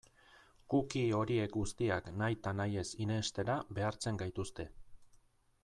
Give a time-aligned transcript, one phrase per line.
[0.73, 4.71] Cookie horiek guztiak nahi eta nahi ez irenstera behartzen gaituzte.